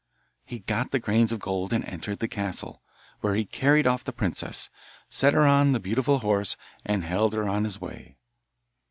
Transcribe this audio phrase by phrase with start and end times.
[0.43, 2.81] He got the grains of gold and entered the castle,
[3.19, 4.71] where he carried off the princess,
[5.09, 8.17] set her on the beautiful horse, and held on his way.